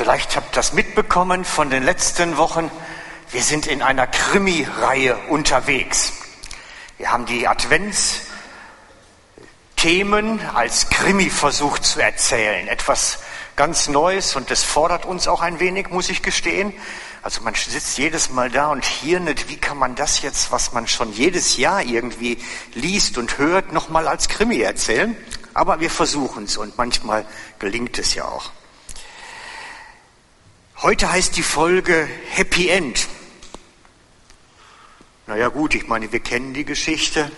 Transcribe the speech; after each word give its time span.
Vielleicht 0.00 0.34
habt 0.34 0.52
ihr 0.52 0.54
das 0.54 0.72
mitbekommen 0.72 1.44
von 1.44 1.68
den 1.68 1.82
letzten 1.82 2.38
Wochen. 2.38 2.70
Wir 3.32 3.42
sind 3.42 3.66
in 3.66 3.82
einer 3.82 4.06
Krimi-Reihe 4.06 5.18
unterwegs. 5.28 6.14
Wir 6.96 7.12
haben 7.12 7.26
die 7.26 7.46
Adventsthemen 7.46 10.40
als 10.54 10.88
Krimi 10.88 11.28
versucht 11.28 11.84
zu 11.84 12.00
erzählen. 12.00 12.66
Etwas 12.66 13.18
ganz 13.56 13.88
Neues 13.88 14.36
und 14.36 14.50
das 14.50 14.62
fordert 14.62 15.04
uns 15.04 15.28
auch 15.28 15.42
ein 15.42 15.60
wenig, 15.60 15.90
muss 15.90 16.08
ich 16.08 16.22
gestehen. 16.22 16.72
Also 17.20 17.42
man 17.42 17.54
sitzt 17.54 17.98
jedes 17.98 18.30
Mal 18.30 18.50
da 18.50 18.70
und 18.70 18.86
hier 18.86 19.20
nicht, 19.20 19.50
wie 19.50 19.58
kann 19.58 19.76
man 19.76 19.96
das 19.96 20.22
jetzt, 20.22 20.50
was 20.50 20.72
man 20.72 20.88
schon 20.88 21.12
jedes 21.12 21.58
Jahr 21.58 21.82
irgendwie 21.82 22.42
liest 22.72 23.18
und 23.18 23.36
hört, 23.36 23.74
nochmal 23.74 24.08
als 24.08 24.30
Krimi 24.30 24.60
erzählen? 24.60 25.14
Aber 25.52 25.80
wir 25.80 25.90
versuchen 25.90 26.44
es 26.44 26.56
und 26.56 26.78
manchmal 26.78 27.26
gelingt 27.58 27.98
es 27.98 28.14
ja 28.14 28.24
auch. 28.24 28.50
Heute 30.82 31.12
heißt 31.12 31.36
die 31.36 31.42
Folge 31.42 32.08
Happy 32.30 32.70
End. 32.70 33.06
Naja 35.26 35.48
gut, 35.48 35.74
ich 35.74 35.86
meine, 35.88 36.10
wir 36.10 36.20
kennen 36.20 36.54
die 36.54 36.64
Geschichte. 36.64 37.30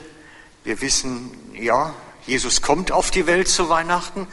Wir 0.62 0.80
wissen, 0.80 1.37
ja, 1.52 1.92
Jesus 2.24 2.62
kommt 2.62 2.92
auf 2.92 3.10
die 3.10 3.27
Welt 3.27 3.48
zu 3.48 3.68
Weihnachten. 3.68 4.28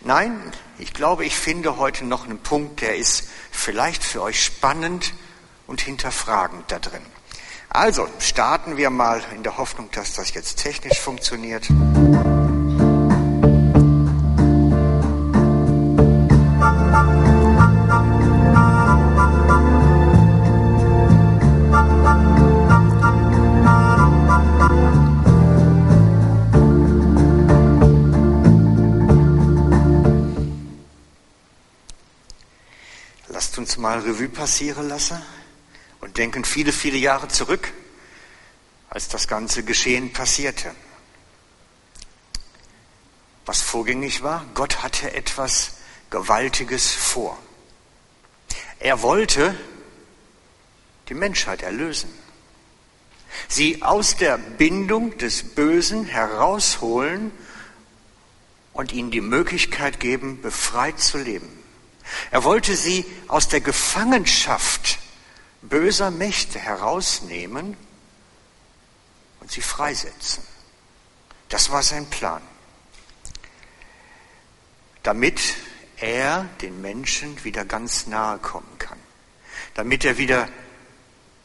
Nein, 0.00 0.40
ich 0.76 0.92
glaube, 0.92 1.24
ich 1.24 1.36
finde 1.36 1.76
heute 1.76 2.04
noch 2.04 2.24
einen 2.24 2.40
Punkt, 2.40 2.80
der 2.80 2.96
ist 2.96 3.28
vielleicht 3.52 4.02
für 4.02 4.22
euch 4.22 4.42
spannend 4.42 5.14
und 5.68 5.80
hinterfragend 5.80 6.64
da 6.72 6.80
drin. 6.80 7.06
Also 7.68 8.08
starten 8.18 8.76
wir 8.76 8.90
mal 8.90 9.22
in 9.36 9.44
der 9.44 9.56
Hoffnung, 9.56 9.88
dass 9.92 10.14
das 10.14 10.34
jetzt 10.34 10.56
technisch 10.56 10.98
funktioniert. 10.98 11.68
Mal 33.78 34.00
Revue 34.00 34.28
passieren 34.28 34.88
lassen 34.88 35.20
und 36.00 36.16
denken 36.18 36.44
viele, 36.44 36.72
viele 36.72 36.98
Jahre 36.98 37.28
zurück, 37.28 37.72
als 38.90 39.08
das 39.08 39.28
ganze 39.28 39.62
Geschehen 39.62 40.12
passierte. 40.12 40.74
Was 43.46 43.62
vorgängig 43.62 44.22
war, 44.22 44.44
Gott 44.54 44.82
hatte 44.82 45.14
etwas 45.14 45.76
Gewaltiges 46.10 46.92
vor. 46.92 47.38
Er 48.78 49.02
wollte 49.02 49.54
die 51.08 51.14
Menschheit 51.14 51.62
erlösen, 51.62 52.10
sie 53.48 53.82
aus 53.82 54.16
der 54.16 54.38
Bindung 54.38 55.16
des 55.18 55.54
Bösen 55.54 56.04
herausholen 56.04 57.32
und 58.72 58.92
ihnen 58.92 59.10
die 59.10 59.20
Möglichkeit 59.20 60.00
geben, 60.00 60.40
befreit 60.42 61.00
zu 61.00 61.18
leben. 61.18 61.57
Er 62.30 62.44
wollte 62.44 62.76
sie 62.76 63.04
aus 63.28 63.48
der 63.48 63.60
Gefangenschaft 63.60 64.98
böser 65.62 66.10
Mächte 66.10 66.58
herausnehmen 66.58 67.76
und 69.40 69.50
sie 69.50 69.62
freisetzen. 69.62 70.42
Das 71.48 71.70
war 71.70 71.82
sein 71.82 72.06
Plan. 72.06 72.42
Damit 75.02 75.40
er 75.96 76.44
den 76.60 76.80
Menschen 76.80 77.42
wieder 77.44 77.64
ganz 77.64 78.06
nahe 78.06 78.38
kommen 78.38 78.78
kann. 78.78 78.98
Damit 79.74 80.04
er 80.04 80.18
wieder 80.18 80.48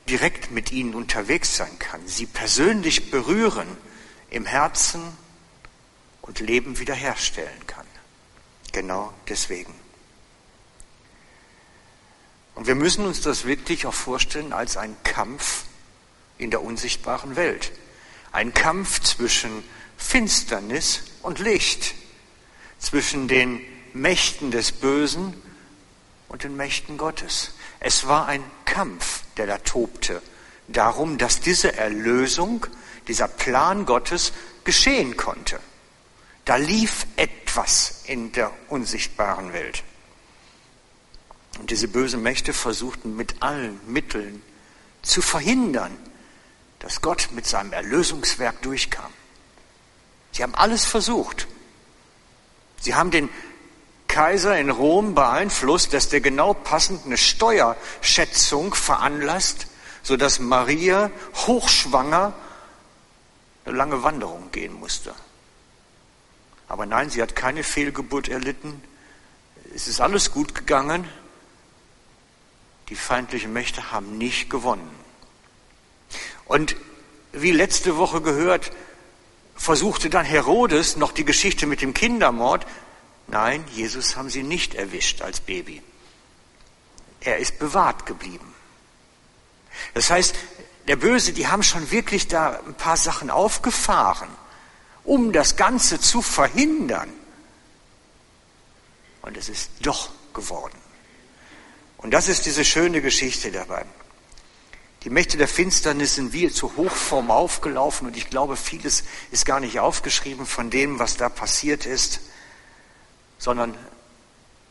direkt 0.10 0.52
mit 0.52 0.72
ihnen 0.72 0.96
unterwegs 0.96 1.56
sein 1.56 1.80
kann, 1.80 2.06
sie 2.08 2.26
persönlich 2.26 3.10
berühren 3.10 3.68
im 4.30 4.46
Herzen 4.46 5.02
und 6.22 6.40
Leben 6.40 6.80
wiederherstellen 6.80 7.68
kann. 7.68 7.86
Genau 8.72 9.14
deswegen. 9.30 9.83
Und 12.56 12.68
wir 12.68 12.76
müssen 12.76 13.06
uns 13.06 13.22
das 13.22 13.46
wirklich 13.46 13.86
auch 13.86 13.94
vorstellen 13.94 14.54
als 14.54 14.78
einen 14.78 14.98
Kampf 15.04 15.66
in 16.38 16.52
der 16.52 16.62
unsichtbaren 16.62 17.36
Welt. 17.36 17.72
Ein 18.32 18.54
Kampf 18.54 19.00
zwischen 19.02 19.64
Finsternis 19.98 21.04
und 21.22 21.40
Licht, 21.40 21.96
zwischen 22.80 23.28
den 23.28 23.62
Mächten 23.94 24.52
des 24.52 24.72
Bösen 24.72 25.34
und 26.28 26.44
den 26.44 26.56
Mächten 26.56 26.98
Gottes. 26.98 27.54
Es 27.80 28.08
war 28.08 28.28
ein 28.28 28.44
Kampf, 28.66 29.24
der 29.38 29.48
da 29.48 29.58
tobte, 29.60 30.22
darum, 30.68 31.18
dass 31.18 31.40
diese 31.40 31.76
Erlösung, 31.76 32.66
dieser 33.08 33.28
Plan 33.28 33.86
Gottes 33.86 34.34
geschehen 34.64 35.18
konnte. 35.18 35.60
Da 36.46 36.56
lief 36.58 37.06
etwas 37.16 38.02
in 38.06 38.32
der 38.32 38.52
unsichtbaren 38.68 39.54
Welt. 39.54 39.84
Und 41.60 41.72
diese 41.72 41.88
bösen 41.88 42.22
Mächte 42.22 42.54
versuchten 42.54 43.16
mit 43.16 43.42
allen 43.42 43.80
Mitteln 43.88 44.42
zu 45.02 45.22
verhindern, 45.22 45.96
dass 46.80 47.02
Gott 47.02 47.30
mit 47.32 47.46
seinem 47.46 47.74
Erlösungswerk 47.74 48.62
durchkam. 48.62 49.12
Sie 50.32 50.44
haben 50.44 50.56
alles 50.56 50.86
versucht. 50.86 51.48
Sie 52.82 52.96
haben 52.96 53.12
den 53.12 53.30
Kaiser 54.08 54.60
in 54.60 54.70
Rom 54.70 55.16
beeinflusst, 55.16 55.94
dass 55.94 56.10
der 56.10 56.22
genau 56.22 56.54
passend 56.54 57.06
eine 57.06 57.18
Steuerschätzung 57.18 58.76
veranlasst, 58.76 59.68
sodass 60.04 60.40
Maria 60.40 61.10
hochschwanger 61.36 62.34
eine 63.66 63.78
lange 63.78 64.04
Wanderung 64.04 64.52
gehen 64.52 64.74
musste. 64.74 65.16
Aber 66.68 66.86
nein, 66.86 67.10
sie 67.10 67.22
hat 67.22 67.36
keine 67.36 67.64
Fehlgeburt 67.64 68.28
erlitten. 68.28 68.84
Es 69.74 69.88
ist 69.88 70.02
alles 70.02 70.32
gut 70.32 70.56
gegangen. 70.56 71.08
Die 72.90 72.96
feindlichen 72.96 73.54
Mächte 73.54 73.92
haben 73.92 74.18
nicht 74.18 74.50
gewonnen. 74.50 74.92
Und 76.46 76.76
wie 77.32 77.52
letzte 77.52 77.98
Woche 77.98 78.22
gehört, 78.22 78.72
versuchte 79.56 80.10
dann 80.10 80.26
Herodes 80.26 80.98
noch 80.98 81.12
die 81.12 81.26
Geschichte 81.26 81.66
mit 81.66 81.82
dem 81.82 81.94
Kindermord. 81.94 82.66
Nein, 83.28 83.64
Jesus 83.72 84.16
haben 84.16 84.30
sie 84.30 84.44
nicht 84.44 84.76
erwischt 84.76 85.22
als 85.22 85.40
Baby. 85.40 85.82
Er 87.22 87.38
ist 87.38 87.60
bewahrt 87.60 88.06
geblieben. 88.06 88.54
Das 89.94 90.10
heißt, 90.10 90.36
der 90.88 90.98
Böse, 90.98 91.34
die 91.34 91.48
haben 91.48 91.64
schon 91.64 91.90
wirklich 91.92 92.28
da 92.28 92.60
ein 92.68 92.76
paar 92.76 92.98
Sachen 92.98 93.30
aufgefahren, 93.30 94.30
um 95.04 95.32
das 95.32 95.56
Ganze 95.56 96.00
zu 96.00 96.22
verhindern. 96.22 97.10
Und 99.22 99.38
es 99.38 99.48
ist 99.48 99.72
doch 99.82 100.10
geworden. 100.34 100.78
Und 102.04 102.12
das 102.12 102.28
ist 102.28 102.46
diese 102.46 102.66
schöne 102.66 103.02
Geschichte 103.02 103.52
dabei. 103.52 103.86
Die 105.04 105.10
Mächte 105.10 105.38
der 105.38 105.48
Finsternis 105.48 106.16
sind 106.16 106.34
wie 106.34 106.52
zur 106.52 106.76
Hochform 106.76 107.32
aufgelaufen 107.32 108.08
und 108.08 108.16
ich 108.16 108.30
glaube, 108.30 108.56
vieles 108.58 109.04
ist 109.32 109.46
gar 109.46 109.60
nicht 109.60 109.80
aufgeschrieben 109.80 110.46
von 110.46 110.70
dem, 110.70 111.00
was 111.00 111.18
da 111.18 111.30
passiert 111.30 111.86
ist, 111.86 112.20
sondern 113.38 113.76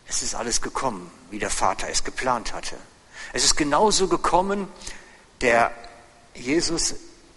es 0.06 0.22
ist 0.22 0.34
alles 0.34 0.60
gekommen, 0.60 1.10
wie 1.30 1.38
der 1.38 1.50
Vater 1.50 1.88
es 1.90 2.04
geplant 2.04 2.52
hatte. 2.52 2.76
Es 3.32 3.44
ist 3.44 3.56
genauso 3.56 4.08
gekommen, 4.08 4.68
der 5.40 5.70
Jesus 6.34 6.94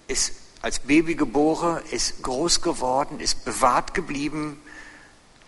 ist 0.08 0.34
als 0.62 0.80
Baby 0.80 1.16
geboren, 1.16 1.82
ist 1.92 2.22
groß 2.22 2.62
geworden, 2.62 3.20
ist 3.20 3.46
bewahrt 3.46 3.94
geblieben, 3.94 4.62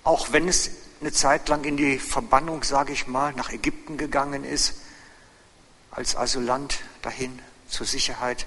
auch 0.04 0.32
wenn 0.32 0.48
es 0.48 0.72
eine 1.02 1.12
Zeit 1.12 1.48
lang 1.50 1.64
in 1.64 1.78
die 1.78 2.00
Verbannung, 2.00 2.64
sage 2.64 2.94
ich 2.94 3.08
mal, 3.08 3.34
nach 3.34 3.52
Ägypten 3.52 3.98
gegangen 3.98 4.44
ist, 4.44 4.76
als 5.92 6.16
Asylant 6.16 6.80
dahin 7.02 7.40
zur 7.68 7.86
Sicherheit. 7.86 8.46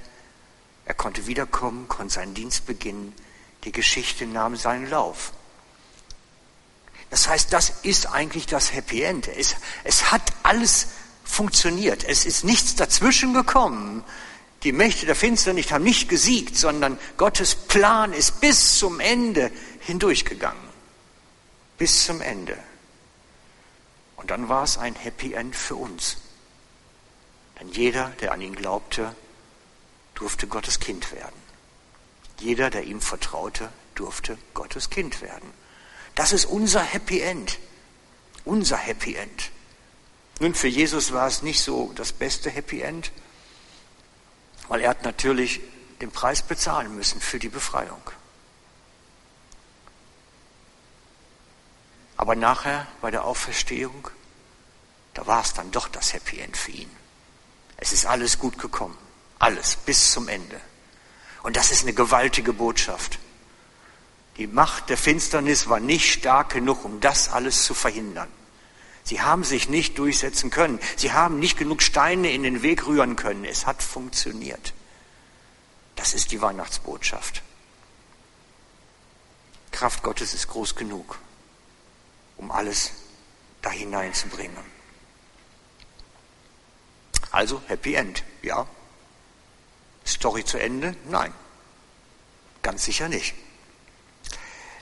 Er 0.85 0.95
konnte 0.95 1.27
wiederkommen, 1.27 1.89
konnte 1.89 2.15
seinen 2.15 2.35
Dienst 2.35 2.67
beginnen. 2.67 3.15
Die 3.65 3.73
Geschichte 3.73 4.27
nahm 4.27 4.57
seinen 4.57 4.89
Lauf. 4.89 5.33
Das 7.11 7.29
heißt, 7.29 7.53
das 7.53 7.71
ist 7.83 8.07
eigentlich 8.07 8.47
das 8.47 8.73
Happy 8.73 9.03
End. 9.03 9.29
Es, 9.29 9.57
es 9.85 10.11
hat 10.11 10.23
alles 10.43 10.89
funktioniert. 11.25 12.05
Es 12.05 12.25
ist 12.25 12.45
nichts 12.45 12.75
dazwischen 12.75 13.35
gekommen. 13.35 14.05
Die 14.63 14.73
Mächte 14.73 15.07
der 15.07 15.17
Finsternis 15.17 15.73
haben 15.73 15.85
nicht 15.85 16.09
gesiegt, 16.09 16.57
sondern 16.57 16.99
Gottes 17.17 17.55
Plan 17.55 18.13
ist 18.13 18.41
bis 18.41 18.79
zum 18.79 19.01
Ende 19.01 19.51
hindurchgegangen 19.81 20.70
bis 21.81 22.05
zum 22.05 22.21
Ende. 22.21 22.59
Und 24.17 24.31
dann 24.31 24.51
war 24.51 24.65
es 24.65 24.77
ein 24.77 24.95
Happy 24.95 25.33
End 25.33 25.57
für 25.57 25.77
uns. 25.77 26.19
Denn 27.59 27.71
jeder, 27.71 28.11
der 28.21 28.33
an 28.33 28.43
ihn 28.43 28.55
glaubte, 28.55 29.17
durfte 30.15 30.47
Gottes 30.47 30.79
Kind 30.79 31.11
werden. 31.11 31.41
Jeder, 32.39 32.69
der 32.69 32.85
ihm 32.85 33.01
vertraute, 33.01 33.73
durfte 33.95 34.37
Gottes 34.53 34.91
Kind 34.91 35.23
werden. 35.23 35.51
Das 36.17 36.35
ist 36.35 36.45
unser 36.45 36.83
Happy 36.83 37.23
End. 37.23 37.59
Unser 38.45 38.77
Happy 38.77 39.15
End. 39.15 39.51
Nun, 40.39 40.55
für 40.55 40.69
Jesus 40.69 41.13
war 41.13 41.29
es 41.29 41.41
nicht 41.41 41.63
so 41.63 41.95
das 41.95 42.13
beste 42.13 42.51
Happy 42.51 42.83
End, 42.83 43.11
weil 44.69 44.83
er 44.83 44.91
hat 44.91 45.05
natürlich 45.05 45.61
den 46.03 46.11
Preis 46.11 46.43
bezahlen 46.43 46.95
müssen 46.95 47.23
für 47.23 47.39
die 47.39 47.49
Befreiung. 47.49 48.03
Aber 52.21 52.37
nachher 52.37 52.87
bei 53.01 53.11
der 53.11 53.25
Auferstehung, 53.25 54.11
da 55.15 55.27
war 55.27 55.41
es 55.41 55.55
dann 55.55 55.71
doch 55.71 55.89
das 55.89 56.13
Happy 56.13 56.39
End 56.39 56.55
für 56.55 56.71
ihn. 56.71 56.91
Es 57.79 57.95
ist 57.95 58.05
alles 58.05 58.39
gut 58.39 58.59
gekommen. 58.59 58.99
Alles 59.39 59.77
bis 59.77 60.13
zum 60.13 60.29
Ende. 60.29 60.61
Und 61.43 61.57
das 61.57 61.71
ist 61.71 61.85
eine 61.85 61.95
gewaltige 61.95 62.53
Botschaft. 62.53 63.19
Die 64.37 64.47
Macht 64.47 64.91
der 64.91 64.99
Finsternis 64.99 65.71
war 65.71 65.81
nicht 65.81 66.13
stark 66.13 66.51
genug, 66.51 66.85
um 66.85 67.01
das 67.01 67.31
alles 67.31 67.65
zu 67.65 67.73
verhindern. 67.73 68.29
Sie 69.03 69.23
haben 69.23 69.43
sich 69.43 69.71
nicht 69.71 69.99
durchsetzen 69.99 70.51
können. 70.51 70.79
Sie 70.97 71.15
haben 71.15 71.39
nicht 71.39 71.57
genug 71.57 71.81
Steine 71.81 72.31
in 72.33 72.43
den 72.43 72.61
Weg 72.61 72.87
rühren 72.87 73.17
können. 73.17 73.47
Es 73.47 73.65
hat 73.65 73.83
funktioniert. 73.83 74.75
Das 75.97 76.13
ist 76.13 76.33
die 76.33 76.43
Weihnachtsbotschaft. 76.43 77.41
Kraft 79.73 80.03
Gottes 80.03 80.35
ist 80.35 80.49
groß 80.49 80.75
genug, 80.75 81.19
um 82.41 82.51
alles 82.51 82.93
da 83.61 83.71
hineinzubringen. 83.71 84.65
Also 87.31 87.63
Happy 87.67 87.95
End, 87.95 88.25
ja. 88.43 88.67
Story 90.07 90.45
zu 90.45 90.59
Ende? 90.59 90.97
Nein, 91.05 91.33
ganz 92.63 92.85
sicher 92.87 93.09
nicht. 93.09 93.35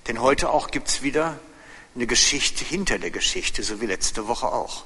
Denn 0.06 0.20
heute 0.20 0.50
auch 0.50 0.70
gibt 0.70 0.88
es 0.88 1.02
wieder 1.02 1.38
eine 1.94 2.06
Geschichte 2.06 2.64
hinter 2.64 2.98
der 2.98 3.10
Geschichte, 3.10 3.64
so 3.64 3.80
wie 3.80 3.86
letzte 3.86 4.28
Woche 4.28 4.46
auch. 4.46 4.84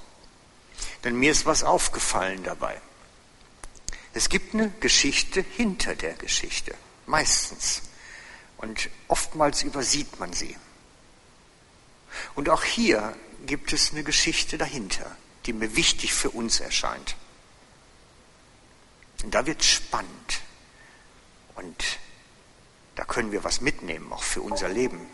Denn 1.04 1.14
mir 1.14 1.30
ist 1.30 1.44
was 1.44 1.62
aufgefallen 1.62 2.42
dabei. 2.42 2.80
Es 4.14 4.30
gibt 4.30 4.54
eine 4.54 4.70
Geschichte 4.80 5.44
hinter 5.56 5.94
der 5.94 6.14
Geschichte, 6.14 6.74
meistens. 7.06 7.82
Und 8.56 8.88
oftmals 9.08 9.62
übersieht 9.62 10.18
man 10.18 10.32
sie. 10.32 10.56
Und 12.34 12.48
auch 12.48 12.64
hier 12.64 13.16
gibt 13.46 13.72
es 13.72 13.92
eine 13.92 14.02
Geschichte 14.02 14.58
dahinter, 14.58 15.16
die 15.46 15.52
mir 15.52 15.76
wichtig 15.76 16.14
für 16.14 16.30
uns 16.30 16.60
erscheint. 16.60 17.16
Und 19.22 19.34
da 19.34 19.46
wird 19.46 19.60
es 19.60 19.68
spannend. 19.68 20.40
Und 21.54 21.98
da 22.94 23.04
können 23.04 23.32
wir 23.32 23.44
was 23.44 23.60
mitnehmen, 23.60 24.12
auch 24.12 24.22
für 24.22 24.42
unser 24.42 24.68
Leben. 24.68 25.06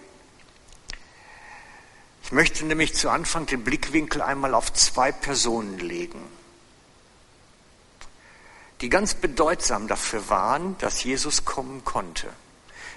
Ich 2.22 2.32
möchte 2.32 2.64
nämlich 2.66 2.94
zu 2.94 3.08
Anfang 3.08 3.46
den 3.46 3.64
Blickwinkel 3.64 4.20
einmal 4.20 4.54
auf 4.54 4.72
zwei 4.72 5.12
Personen 5.12 5.78
legen, 5.78 6.22
die 8.80 8.90
ganz 8.90 9.14
bedeutsam 9.14 9.88
dafür 9.88 10.28
waren, 10.28 10.76
dass 10.78 11.02
Jesus 11.02 11.44
kommen 11.44 11.84
konnte, 11.84 12.28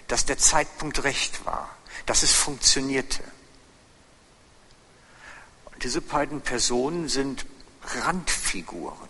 dass 0.08 0.26
der 0.26 0.38
Zeitpunkt 0.38 1.04
recht 1.04 1.46
war, 1.46 1.70
dass 2.06 2.24
es 2.24 2.34
funktionierte. 2.34 3.24
Diese 5.84 6.02
beiden 6.02 6.42
Personen 6.42 7.10
sind 7.10 7.46
Randfiguren. 7.84 9.10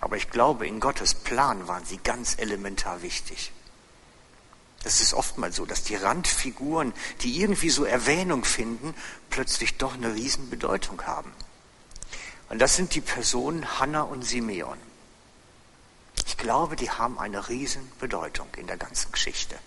Aber 0.00 0.16
ich 0.16 0.30
glaube, 0.30 0.66
in 0.66 0.80
Gottes 0.80 1.14
Plan 1.14 1.68
waren 1.68 1.84
sie 1.84 1.98
ganz 1.98 2.38
elementar 2.38 3.02
wichtig. 3.02 3.52
Das 4.82 5.02
ist 5.02 5.12
oftmals 5.12 5.56
so, 5.56 5.66
dass 5.66 5.82
die 5.82 5.96
Randfiguren, 5.96 6.94
die 7.20 7.38
irgendwie 7.38 7.68
so 7.68 7.84
Erwähnung 7.84 8.44
finden, 8.44 8.94
plötzlich 9.28 9.76
doch 9.76 9.94
eine 9.94 10.14
Riesenbedeutung 10.14 11.02
haben. 11.02 11.32
Und 12.48 12.58
das 12.60 12.76
sind 12.76 12.94
die 12.94 13.02
Personen 13.02 13.78
Hannah 13.78 14.02
und 14.02 14.22
Simeon. 14.24 14.78
Ich 16.26 16.38
glaube, 16.38 16.76
die 16.76 16.90
haben 16.90 17.18
eine 17.18 17.48
Riesenbedeutung 17.48 18.48
in 18.56 18.66
der 18.66 18.78
ganzen 18.78 19.12
Geschichte. 19.12 19.58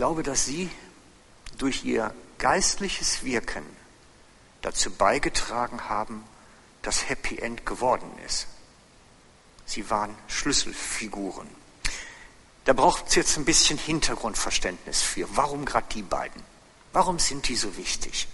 Glaube, 0.00 0.22
dass 0.22 0.46
sie 0.46 0.70
durch 1.58 1.84
ihr 1.84 2.14
geistliches 2.38 3.22
Wirken 3.22 3.66
dazu 4.62 4.90
beigetragen 4.90 5.90
haben, 5.90 6.24
dass 6.80 7.10
Happy 7.10 7.36
End 7.36 7.66
geworden 7.66 8.10
ist. 8.24 8.46
Sie 9.66 9.90
waren 9.90 10.16
Schlüsselfiguren. 10.26 11.46
Da 12.64 12.72
braucht 12.72 13.08
es 13.08 13.14
jetzt 13.14 13.36
ein 13.36 13.44
bisschen 13.44 13.76
Hintergrundverständnis 13.76 15.02
für. 15.02 15.28
Warum 15.36 15.66
gerade 15.66 15.88
die 15.94 16.00
beiden? 16.00 16.42
Warum 16.94 17.18
sind 17.18 17.46
die 17.48 17.56
so 17.56 17.76
wichtig? 17.76 18.26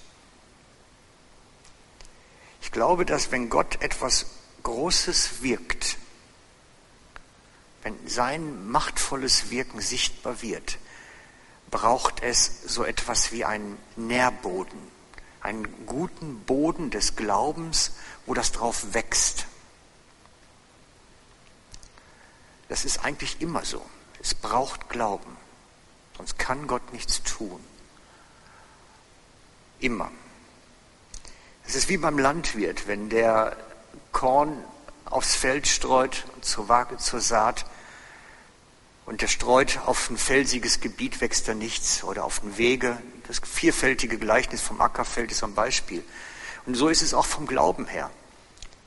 Ich 2.63 2.71
glaube, 2.71 3.05
dass 3.05 3.33
wenn 3.33 3.51
Gott 3.51 3.83
etwas 3.83 4.27
Großes 4.63 5.43
wirkt, 5.43 5.99
wenn 7.83 7.97
sein 8.07 8.69
machtvolles 8.69 9.51
Wirken 9.51 9.81
sichtbar 9.81 10.43
wird, 10.43 10.79
braucht 11.71 12.23
es 12.23 12.63
so 12.67 12.85
etwas 12.85 13.33
wie 13.33 13.45
einen 13.45 13.79
Nährboden, 13.97 14.79
einen 15.41 15.87
guten 15.87 16.41
Boden 16.41 16.91
des 16.91 17.17
Glaubens, 17.17 17.93
wo 18.25 18.35
das 18.35 18.53
drauf 18.53 18.95
wächst. 18.95 19.47
Das 22.69 22.85
ist 22.85 23.05
eigentlich 23.05 23.41
immer 23.41 23.65
so. 23.65 23.85
Es 24.21 24.35
braucht 24.35 24.89
Glauben, 24.89 25.37
sonst 26.17 26.39
kann 26.39 26.67
Gott 26.67 26.93
nichts 26.93 27.23
tun. 27.23 27.65
Immer. 29.79 30.11
Es 31.67 31.75
ist 31.75 31.89
wie 31.89 31.97
beim 31.97 32.19
Landwirt, 32.19 32.87
wenn 32.87 33.09
der 33.09 33.57
Korn 34.13 34.65
aufs 35.05 35.35
Feld 35.35 35.67
streut 35.69 36.25
zur 36.41 36.69
Waage, 36.69 36.97
zur 36.97 37.21
Saat, 37.21 37.67
und 39.07 39.23
der 39.23 39.29
streut 39.29 39.79
auf 39.87 40.11
ein 40.11 40.19
felsiges 40.19 40.81
Gebiet, 40.81 41.21
wächst 41.21 41.47
da 41.47 41.55
nichts. 41.55 42.03
Oder 42.03 42.25
auf 42.25 42.41
den 42.41 42.59
Wege. 42.59 43.01
Das 43.29 43.39
vierfältige 43.39 44.19
Gleichnis 44.19 44.61
vom 44.61 44.81
Ackerfeld 44.81 45.31
ist 45.31 45.45
ein 45.45 45.55
Beispiel. 45.55 46.05
Und 46.67 46.75
so 46.75 46.89
ist 46.89 47.03
es 47.03 47.15
auch 47.15 47.25
vom 47.25 47.47
Glauben 47.47 47.87
her. 47.87 48.11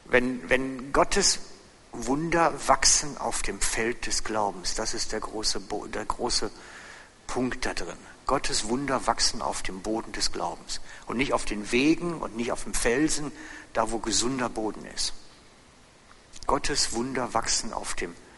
Wenn, 0.05 0.49
wenn 0.49 0.91
Gottes 0.91 1.39
Wunder 1.93 2.53
wachsen 2.67 3.17
auf 3.17 3.41
dem 3.41 3.61
Feld 3.61 4.05
des 4.05 4.25
Glaubens, 4.25 4.75
das 4.75 4.93
ist 4.93 5.13
der 5.13 5.21
große, 5.21 5.61
der 5.93 6.05
große 6.05 6.51
Punkt 7.25 7.65
da 7.65 7.73
drin. 7.73 7.97
Gottes 8.25 8.67
Wunder 8.67 9.07
wachsen 9.07 9.41
auf 9.41 9.63
dem 9.63 9.81
Boden 9.81 10.11
des 10.11 10.31
Glaubens 10.31 10.81
und 11.07 11.17
nicht 11.17 11.33
auf 11.33 11.45
den 11.45 11.71
Wegen 11.71 12.15
und 12.21 12.35
nicht 12.35 12.51
auf 12.51 12.63
dem 12.63 12.73
Felsen, 12.73 13.31
da 13.73 13.89
wo 13.89 13.99
gesunder 13.99 14.49
Boden 14.49 14.85
ist. 14.93 15.13
Gottes 16.45 16.93
Wunder 16.93 17.33
wachsen 17.33 17.73
auf 17.73 17.93
dem 17.95 18.13
Boden 18.13 18.28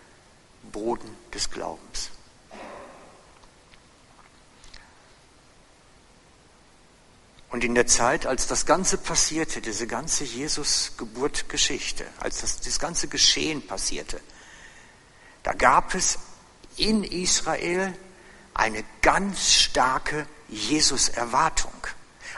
des 1.33 1.49
Glaubens. 1.49 2.11
Und 7.49 7.65
in 7.65 7.75
der 7.75 7.85
Zeit, 7.85 8.25
als 8.25 8.47
das 8.47 8.65
Ganze 8.65 8.97
passierte, 8.97 9.59
diese 9.59 9.85
ganze 9.85 10.23
Jesus-Geburt-Geschichte, 10.23 12.05
als 12.17 12.41
das, 12.41 12.61
das 12.61 12.79
ganze 12.79 13.09
Geschehen 13.09 13.65
passierte, 13.67 14.21
da 15.43 15.51
gab 15.51 15.93
es 15.93 16.19
in 16.77 17.03
Israel 17.03 17.93
eine 18.53 18.83
ganz 19.01 19.51
starke 19.51 20.27
Jesus-Erwartung, 20.47 21.73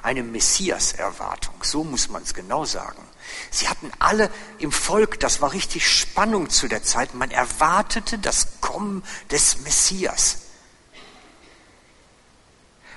eine 0.02 0.24
Messias-Erwartung, 0.24 1.64
so 1.64 1.84
muss 1.84 2.10
man 2.10 2.24
es 2.24 2.34
genau 2.34 2.66
sagen. 2.66 3.04
Sie 3.52 3.68
hatten 3.68 3.92
alle 4.00 4.32
im 4.60 4.72
Volk, 4.72 5.20
das 5.20 5.42
war 5.42 5.54
richtig 5.54 5.88
Spannung 5.88 6.50
zu 6.50 6.68
der 6.68 6.84
Zeit, 6.84 7.14
man 7.14 7.32
erwartete 7.32 8.18
das 8.18 8.62
Kommen 8.62 9.04
des 9.32 9.60
Messias. 9.60 10.40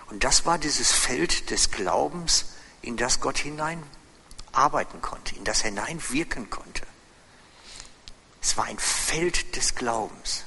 Und 0.08 0.24
das 0.24 0.46
war 0.46 0.58
dieses 0.58 0.92
Feld 0.92 1.50
des 1.50 1.70
Glaubens, 1.70 2.46
in 2.82 2.96
das 2.96 3.20
Gott 3.20 3.38
hinein 3.38 3.82
arbeiten 4.52 5.02
konnte, 5.02 5.34
in 5.34 5.44
das 5.44 5.62
hineinwirken 5.62 6.48
konnte. 6.50 6.82
Es 8.40 8.56
war 8.56 8.66
ein 8.66 8.78
Feld 8.78 9.56
des 9.56 9.74
Glaubens. 9.74 10.44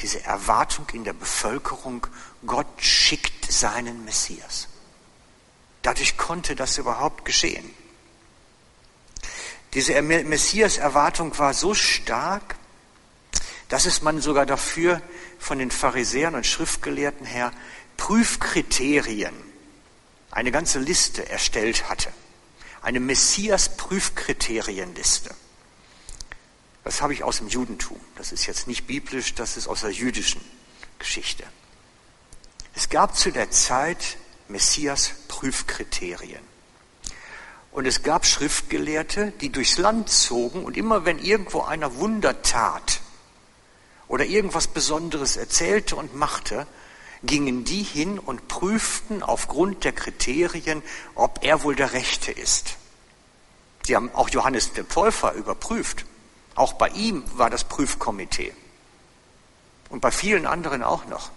Diese 0.00 0.22
Erwartung 0.24 0.88
in 0.92 1.04
der 1.04 1.12
Bevölkerung, 1.12 2.06
Gott 2.44 2.66
schickt 2.78 3.50
seinen 3.50 4.04
Messias. 4.04 4.66
Dadurch 5.82 6.16
konnte 6.16 6.56
das 6.56 6.78
überhaupt 6.78 7.24
geschehen. 7.24 7.72
Diese 9.74 10.00
Messias-Erwartung 10.02 11.38
war 11.38 11.54
so 11.54 11.74
stark, 11.74 12.56
dass 13.68 13.86
es 13.86 14.02
man 14.02 14.20
sogar 14.20 14.44
dafür 14.44 15.00
von 15.38 15.58
den 15.58 15.70
Pharisäern 15.70 16.34
und 16.34 16.46
Schriftgelehrten 16.46 17.24
her 17.24 17.52
Prüfkriterien, 17.96 19.32
eine 20.30 20.52
ganze 20.52 20.78
Liste 20.78 21.26
erstellt 21.28 21.88
hatte. 21.88 22.12
Eine 22.82 23.00
Messias-Prüfkriterienliste. 23.00 25.34
Das 26.84 27.00
habe 27.00 27.14
ich 27.14 27.24
aus 27.24 27.38
dem 27.38 27.48
Judentum. 27.48 27.98
Das 28.16 28.32
ist 28.32 28.44
jetzt 28.46 28.66
nicht 28.66 28.86
biblisch, 28.86 29.34
das 29.34 29.56
ist 29.56 29.68
aus 29.68 29.80
der 29.82 29.92
jüdischen 29.92 30.42
Geschichte. 30.98 31.44
gab 32.90 33.16
zu 33.16 33.30
der 33.30 33.50
Zeit 33.50 34.18
Messias 34.48 35.12
Prüfkriterien. 35.28 36.51
Und 37.72 37.86
es 37.86 38.02
gab 38.02 38.26
Schriftgelehrte, 38.26 39.32
die 39.40 39.50
durchs 39.50 39.78
Land 39.78 40.10
zogen 40.10 40.64
und 40.64 40.76
immer 40.76 41.04
wenn 41.06 41.18
irgendwo 41.18 41.62
einer 41.62 41.96
Wunder 41.96 42.42
tat 42.42 43.00
oder 44.08 44.26
irgendwas 44.26 44.66
Besonderes 44.66 45.36
erzählte 45.36 45.96
und 45.96 46.14
machte, 46.14 46.66
gingen 47.22 47.64
die 47.64 47.82
hin 47.82 48.18
und 48.18 48.46
prüften 48.46 49.22
aufgrund 49.22 49.84
der 49.84 49.92
Kriterien, 49.92 50.82
ob 51.14 51.38
er 51.42 51.62
wohl 51.62 51.74
der 51.74 51.94
Rechte 51.94 52.30
ist. 52.30 52.76
Sie 53.86 53.96
haben 53.96 54.10
auch 54.14 54.28
Johannes 54.28 54.72
den 54.74 54.88
Täufer 54.88 55.32
überprüft. 55.32 56.04
Auch 56.54 56.74
bei 56.74 56.88
ihm 56.88 57.24
war 57.36 57.48
das 57.48 57.64
Prüfkomitee. 57.64 58.52
Und 59.88 60.00
bei 60.00 60.10
vielen 60.10 60.46
anderen 60.46 60.82
auch 60.82 61.06
noch. 61.06 61.30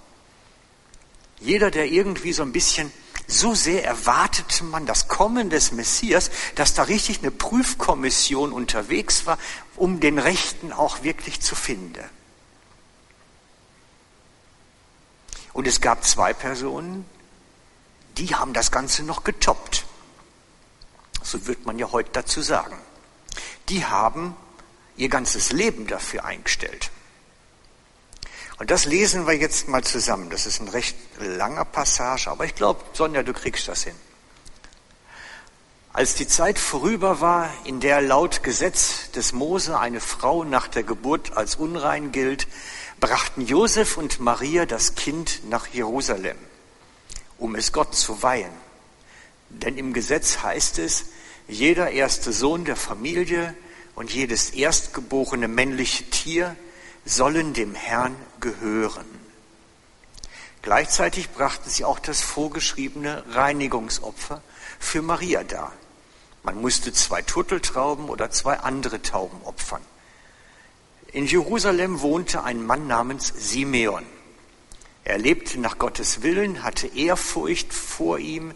Jeder, 1.39 1.71
der 1.71 1.85
irgendwie 1.85 2.33
so 2.33 2.43
ein 2.43 2.51
bisschen 2.51 2.91
so 3.27 3.55
sehr 3.55 3.83
erwartete 3.83 4.63
man 4.63 4.85
das 4.85 5.07
Kommen 5.07 5.49
des 5.49 5.71
Messias, 5.71 6.29
dass 6.55 6.73
da 6.73 6.83
richtig 6.83 7.19
eine 7.19 7.31
Prüfkommission 7.31 8.51
unterwegs 8.51 9.25
war, 9.25 9.37
um 9.75 9.99
den 9.99 10.19
Rechten 10.19 10.71
auch 10.71 11.03
wirklich 11.03 11.41
zu 11.41 11.55
finden. 11.55 12.03
Und 15.53 15.67
es 15.67 15.81
gab 15.81 16.03
zwei 16.03 16.33
Personen, 16.33 17.05
die 18.17 18.35
haben 18.35 18.53
das 18.53 18.71
Ganze 18.71 19.03
noch 19.03 19.23
getoppt. 19.23 19.85
So 21.23 21.47
wird 21.47 21.65
man 21.65 21.79
ja 21.79 21.91
heute 21.91 22.11
dazu 22.11 22.41
sagen. 22.41 22.77
Die 23.69 23.85
haben 23.85 24.35
ihr 24.97 25.09
ganzes 25.09 25.51
Leben 25.51 25.87
dafür 25.87 26.25
eingestellt. 26.25 26.91
Und 28.57 28.71
das 28.71 28.85
lesen 28.85 29.27
wir 29.27 29.33
jetzt 29.33 29.67
mal 29.67 29.83
zusammen. 29.83 30.29
Das 30.29 30.45
ist 30.45 30.61
ein 30.61 30.69
recht 30.69 30.95
langer 31.19 31.65
Passage, 31.65 32.29
aber 32.29 32.45
ich 32.45 32.55
glaube, 32.55 32.83
Sonja, 32.93 33.21
du 33.21 33.33
kriegst 33.33 33.67
das 33.67 33.83
hin. 33.83 33.95
Als 35.91 36.15
die 36.15 36.27
Zeit 36.27 36.59
vorüber 36.59 37.21
war, 37.21 37.49
in 37.63 37.79
der 37.79 38.01
laut 38.01 38.43
Gesetz 38.43 39.11
des 39.11 39.31
Mose 39.31 39.79
eine 39.79 40.01
Frau 40.01 40.43
nach 40.43 40.67
der 40.67 40.83
Geburt 40.83 41.37
als 41.37 41.55
unrein 41.55 42.11
gilt, 42.11 42.47
brachten 42.99 43.41
Josef 43.41 43.97
und 43.97 44.19
Maria 44.19 44.65
das 44.65 44.95
Kind 44.95 45.49
nach 45.49 45.67
Jerusalem, 45.67 46.37
um 47.37 47.55
es 47.55 47.71
Gott 47.71 47.95
zu 47.95 48.21
weihen. 48.23 48.51
Denn 49.49 49.77
im 49.77 49.93
Gesetz 49.93 50.39
heißt 50.43 50.79
es, 50.79 51.05
jeder 51.47 51.91
erste 51.91 52.33
Sohn 52.33 52.65
der 52.65 52.75
Familie 52.75 53.55
und 53.95 54.11
jedes 54.13 54.49
erstgeborene 54.49 55.47
männliche 55.47 56.09
Tier 56.09 56.55
sollen 57.05 57.53
dem 57.53 57.75
Herrn 57.75 58.15
gehören. 58.39 59.05
Gleichzeitig 60.63 61.29
brachten 61.29 61.69
sie 61.69 61.85
auch 61.85 61.99
das 61.99 62.21
vorgeschriebene 62.21 63.23
Reinigungsopfer 63.29 64.41
für 64.79 65.03
Maria 65.03 65.43
dar. 65.43 65.71
Man 66.41 66.59
musste 66.59 66.91
zwei 66.91 67.21
Turteltrauben 67.21 68.09
oder 68.09 68.31
zwei 68.31 68.59
andere 68.59 69.01
Tauben 69.01 69.41
opfern. 69.43 69.81
In 71.11 71.27
Jerusalem 71.27 72.01
wohnte 72.01 72.43
ein 72.43 72.65
Mann 72.65 72.87
namens 72.87 73.31
Simeon. 73.37 74.05
Er 75.03 75.19
lebte 75.19 75.59
nach 75.59 75.77
Gottes 75.77 76.23
Willen, 76.23 76.63
hatte 76.63 76.87
Ehrfurcht 76.87 77.71
vor 77.71 78.17
ihm 78.17 78.53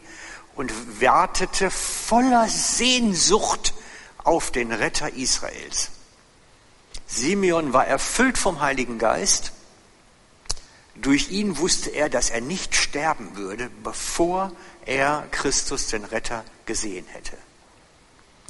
und 0.55 0.73
wartete 0.99 1.69
voller 1.69 2.49
Sehnsucht 2.49 3.75
auf 4.23 4.51
den 4.51 4.71
Retter 4.71 5.13
Israels. 5.13 5.91
Simeon 7.11 7.73
war 7.73 7.87
erfüllt 7.87 8.37
vom 8.37 8.61
Heiligen 8.61 8.99
Geist. 8.99 9.51
Durch 10.95 11.31
ihn 11.31 11.57
wusste 11.57 11.89
er, 11.89 12.07
dass 12.07 12.29
er 12.29 12.39
nicht 12.39 12.75
sterben 12.75 13.35
würde, 13.35 13.71
bevor 13.83 14.51
er 14.85 15.27
Christus, 15.31 15.87
den 15.87 16.05
Retter, 16.05 16.45
gesehen 16.65 17.07
hätte. 17.07 17.35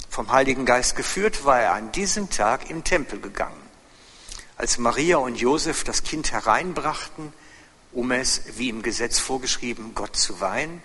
Vom 0.09 0.31
Heiligen 0.31 0.65
Geist 0.65 0.97
geführt 0.97 1.45
war 1.45 1.61
er 1.61 1.73
an 1.73 1.93
diesem 1.93 2.29
Tag 2.29 2.69
im 2.69 2.83
Tempel 2.83 3.21
gegangen. 3.21 3.61
Als 4.57 4.77
Maria 4.77 5.17
und 5.17 5.35
Josef 5.35 5.85
das 5.85 6.03
Kind 6.03 6.33
hereinbrachten, 6.33 7.31
um 7.93 8.11
es, 8.11 8.41
wie 8.57 8.69
im 8.69 8.81
Gesetz 8.81 9.19
vorgeschrieben, 9.19 9.95
Gott 9.95 10.17
zu 10.17 10.41
weihen, 10.41 10.83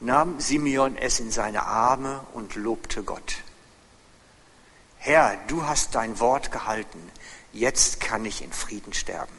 nahm 0.00 0.40
Simeon 0.40 0.96
es 0.96 1.20
in 1.20 1.30
seine 1.30 1.64
Arme 1.64 2.24
und 2.32 2.54
lobte 2.54 3.02
Gott. 3.02 3.36
Herr, 5.06 5.36
du 5.48 5.66
hast 5.66 5.94
dein 5.94 6.18
Wort 6.18 6.50
gehalten, 6.50 6.98
jetzt 7.52 8.00
kann 8.00 8.24
ich 8.24 8.42
in 8.42 8.54
Frieden 8.54 8.94
sterben. 8.94 9.34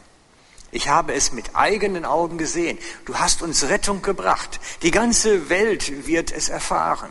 Ich 0.70 0.90
habe 0.90 1.16
es 1.16 1.32
mit 1.32 1.56
eigenen 1.56 2.06
Augen 2.06 2.38
gesehen. 2.38 2.78
Du 3.06 3.18
hast 3.18 3.42
uns 3.42 3.68
Rettung 3.68 4.04
gebracht. 4.04 4.60
Die 4.84 4.92
ganze 4.92 5.50
Welt 5.50 6.06
wird 6.06 6.32
es 6.32 6.50
erfahren. 6.50 7.10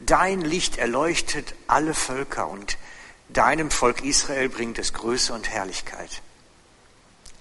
Dein 0.00 0.42
Licht 0.42 0.76
erleuchtet 0.76 1.54
alle 1.66 1.94
Völker 1.94 2.46
und 2.46 2.76
deinem 3.30 3.70
Volk 3.70 4.04
Israel 4.04 4.50
bringt 4.50 4.78
es 4.78 4.92
Größe 4.92 5.32
und 5.32 5.48
Herrlichkeit. 5.48 6.20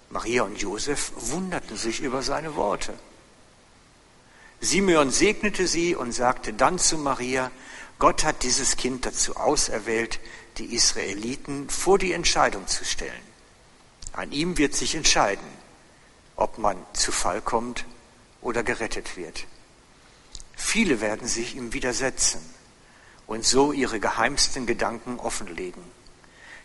Maria 0.10 0.44
und 0.44 0.58
Josef 0.58 1.12
wunderten 1.18 1.76
sich 1.76 2.00
über 2.00 2.22
seine 2.22 2.56
Worte. 2.56 2.94
Simeon 4.62 5.12
segnete 5.12 5.68
sie 5.68 5.94
und 5.94 6.14
sagte 6.14 6.54
dann 6.54 6.80
zu 6.80 6.98
Maria, 6.98 7.52
Gott 7.98 8.26
hat 8.26 8.44
dieses 8.44 8.76
Kind 8.76 9.06
dazu 9.06 9.38
auserwählt, 9.38 10.20
die 10.58 10.76
Israeliten 10.76 11.70
vor 11.70 11.98
die 11.98 12.12
Entscheidung 12.12 12.68
zu 12.68 12.84
stellen. 12.84 13.14
An 14.12 14.32
ihm 14.32 14.58
wird 14.58 14.74
sich 14.74 14.96
entscheiden, 14.96 15.48
ob 16.36 16.58
man 16.58 16.78
zu 16.94 17.12
Fall 17.12 17.42
kommt 17.42 17.86
oder 18.42 18.64
gerettet 18.64 19.16
wird. 19.16 19.46
Viele 20.56 21.00
werden 21.00 21.28
sich 21.28 21.56
ihm 21.56 21.74
widersetzen 21.74 22.42
und 23.28 23.46
so 23.46 23.72
ihre 23.72 24.00
geheimsten 24.00 24.66
Gedanken 24.66 25.20
offenlegen. 25.20 25.84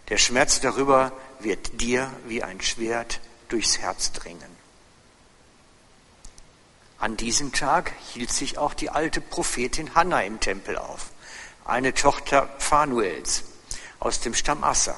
Der 0.08 0.18
Schmerz 0.18 0.60
darüber 0.60 1.12
wird 1.38 1.80
dir 1.80 2.12
wie 2.26 2.42
ein 2.42 2.60
Schwert 2.60 3.20
durchs 3.48 3.78
Herz 3.78 4.12
dringen. 4.12 4.58
An 6.98 7.16
diesem 7.16 7.52
Tag 7.52 7.92
hielt 8.12 8.32
sich 8.32 8.58
auch 8.58 8.74
die 8.74 8.90
alte 8.90 9.20
Prophetin 9.20 9.94
Hannah 9.94 10.22
im 10.22 10.40
Tempel 10.40 10.76
auf 10.76 11.10
eine 11.64 11.94
Tochter 11.94 12.48
Phanuels 12.58 13.44
aus 13.98 14.20
dem 14.20 14.34
Stamm 14.34 14.64
Asser. 14.64 14.96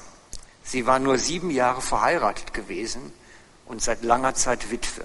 Sie 0.63 0.87
war 0.87 0.99
nur 0.99 1.19
sieben 1.19 1.51
Jahre 1.51 1.83
verheiratet 1.83 2.55
gewesen 2.55 3.13
und 3.67 3.83
seit 3.83 4.03
langer 4.05 4.35
Zeit 4.35 4.71
Witwe 4.71 5.05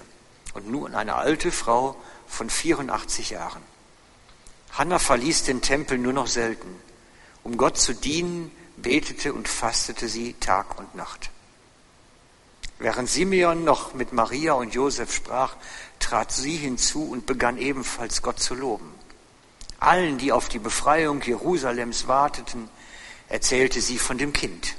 und 0.54 0.70
nun 0.70 0.94
eine 0.94 1.16
alte 1.16 1.52
Frau 1.52 1.96
von 2.26 2.48
84 2.48 3.30
Jahren. 3.30 3.62
Hannah 4.72 4.98
verließ 4.98 5.44
den 5.44 5.62
Tempel 5.62 5.98
nur 5.98 6.12
noch 6.12 6.26
selten. 6.26 6.68
Um 7.42 7.56
Gott 7.56 7.78
zu 7.78 7.94
dienen, 7.94 8.52
betete 8.76 9.32
und 9.32 9.48
fastete 9.48 10.08
sie 10.08 10.34
Tag 10.34 10.78
und 10.78 10.94
Nacht. 10.94 11.30
Während 12.78 13.08
Simeon 13.08 13.64
noch 13.64 13.94
mit 13.94 14.12
Maria 14.12 14.52
und 14.52 14.74
Josef 14.74 15.12
sprach, 15.12 15.56
trat 15.98 16.30
sie 16.30 16.56
hinzu 16.56 17.10
und 17.10 17.26
begann 17.26 17.58
ebenfalls 17.58 18.22
Gott 18.22 18.38
zu 18.38 18.54
loben. 18.54 18.94
Allen, 19.78 20.18
die 20.18 20.32
auf 20.32 20.48
die 20.48 20.58
Befreiung 20.58 21.22
Jerusalems 21.22 22.08
warteten, 22.08 22.68
erzählte 23.28 23.80
sie 23.80 23.98
von 23.98 24.18
dem 24.18 24.32
Kind. 24.32 24.74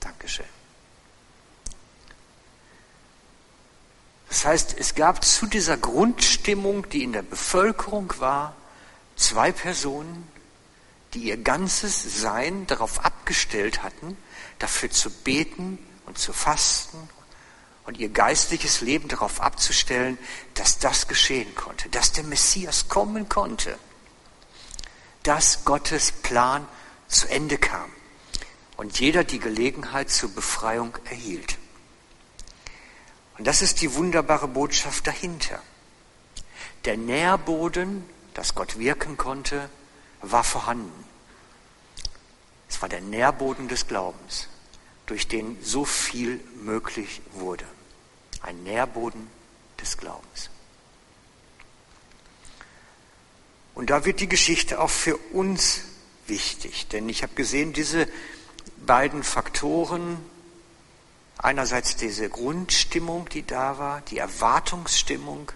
Dankeschön. 0.00 0.46
Das 4.28 4.44
heißt, 4.44 4.76
es 4.78 4.94
gab 4.94 5.24
zu 5.24 5.46
dieser 5.46 5.76
Grundstimmung, 5.76 6.88
die 6.88 7.02
in 7.02 7.12
der 7.12 7.22
Bevölkerung 7.22 8.12
war, 8.18 8.54
zwei 9.16 9.52
Personen, 9.52 10.26
die 11.12 11.24
ihr 11.24 11.36
ganzes 11.36 12.20
Sein 12.20 12.66
darauf 12.66 13.04
abgestellt 13.04 13.82
hatten, 13.82 14.16
dafür 14.58 14.90
zu 14.90 15.10
beten 15.10 15.78
und 16.06 16.16
zu 16.16 16.32
fasten 16.32 17.08
und 17.90 17.98
ihr 17.98 18.08
geistliches 18.08 18.82
Leben 18.82 19.08
darauf 19.08 19.40
abzustellen, 19.40 20.16
dass 20.54 20.78
das 20.78 21.08
geschehen 21.08 21.52
konnte, 21.56 21.88
dass 21.88 22.12
der 22.12 22.22
Messias 22.22 22.88
kommen 22.88 23.28
konnte, 23.28 23.76
dass 25.24 25.64
Gottes 25.64 26.12
Plan 26.12 26.68
zu 27.08 27.28
Ende 27.28 27.58
kam 27.58 27.90
und 28.76 29.00
jeder 29.00 29.24
die 29.24 29.40
Gelegenheit 29.40 30.08
zur 30.08 30.32
Befreiung 30.32 30.96
erhielt. 31.06 31.58
Und 33.38 33.48
das 33.48 33.60
ist 33.60 33.80
die 33.80 33.92
wunderbare 33.92 34.46
Botschaft 34.46 35.08
dahinter. 35.08 35.60
Der 36.84 36.96
Nährboden, 36.96 38.04
dass 38.34 38.54
Gott 38.54 38.78
wirken 38.78 39.16
konnte, 39.16 39.68
war 40.22 40.44
vorhanden. 40.44 41.04
Es 42.68 42.80
war 42.82 42.88
der 42.88 43.00
Nährboden 43.00 43.66
des 43.66 43.88
Glaubens, 43.88 44.46
durch 45.06 45.26
den 45.26 45.60
so 45.60 45.84
viel 45.84 46.38
möglich 46.54 47.20
wurde 47.32 47.66
ein 48.42 48.62
Nährboden 48.62 49.28
des 49.80 49.96
Glaubens. 49.96 50.50
Und 53.74 53.90
da 53.90 54.04
wird 54.04 54.20
die 54.20 54.28
Geschichte 54.28 54.80
auch 54.80 54.90
für 54.90 55.16
uns 55.16 55.82
wichtig, 56.26 56.88
denn 56.88 57.08
ich 57.08 57.22
habe 57.22 57.34
gesehen, 57.34 57.72
diese 57.72 58.08
beiden 58.84 59.22
Faktoren, 59.22 60.18
Einerseits 61.42 61.96
diese 61.96 62.28
Grundstimmung, 62.28 63.26
die 63.30 63.46
da 63.46 63.78
war, 63.78 64.02
die 64.02 64.18
Erwartungsstimmung 64.18 65.50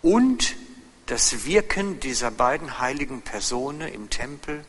und 0.00 0.56
das 1.04 1.44
Wirken 1.44 2.00
dieser 2.00 2.30
beiden 2.30 2.78
heiligen 2.78 3.20
Personen 3.20 3.92
im 3.92 4.08
Tempel 4.08 4.64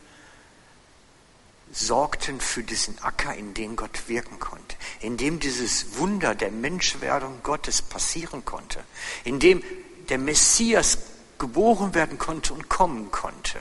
sorgten 1.72 2.40
für 2.40 2.62
diesen 2.62 2.98
Acker, 3.02 3.34
in 3.34 3.54
dem 3.54 3.76
Gott 3.76 4.08
wirken 4.08 4.38
konnte, 4.38 4.76
in 5.00 5.16
dem 5.16 5.40
dieses 5.40 5.98
Wunder 5.98 6.34
der 6.34 6.50
Menschwerdung 6.50 7.42
Gottes 7.42 7.82
passieren 7.82 8.44
konnte, 8.44 8.84
in 9.24 9.40
dem 9.40 9.62
der 10.08 10.18
Messias 10.18 10.98
geboren 11.38 11.94
werden 11.94 12.18
konnte 12.18 12.54
und 12.54 12.68
kommen 12.68 13.10
konnte, 13.10 13.60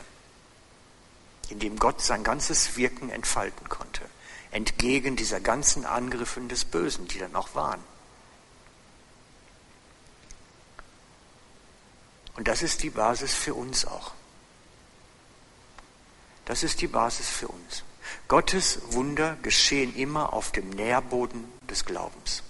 in 1.49 1.59
dem 1.59 1.77
Gott 1.77 2.01
sein 2.01 2.23
ganzes 2.23 2.77
Wirken 2.77 3.09
entfalten 3.09 3.67
konnte, 3.67 4.01
entgegen 4.51 5.15
dieser 5.15 5.39
ganzen 5.39 5.85
Angriffen 5.85 6.49
des 6.49 6.65
Bösen, 6.65 7.07
die 7.07 7.19
dann 7.19 7.35
auch 7.35 7.55
waren. 7.55 7.83
Und 12.35 12.47
das 12.47 12.63
ist 12.63 12.83
die 12.83 12.89
Basis 12.89 13.33
für 13.33 13.53
uns 13.53 13.85
auch. 13.85 14.11
Das 16.45 16.63
ist 16.63 16.81
die 16.81 16.87
Basis 16.87 17.29
für 17.29 17.47
uns. 17.47 17.83
Gottes 18.27 18.79
Wunder 18.89 19.37
geschehen 19.41 19.95
immer 19.95 20.33
auf 20.33 20.51
dem 20.51 20.69
Nährboden 20.69 21.45
des 21.69 21.85
Glaubens. 21.85 22.43